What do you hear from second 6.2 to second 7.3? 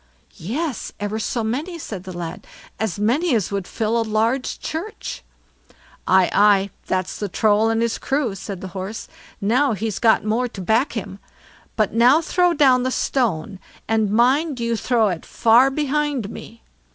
aye, that's the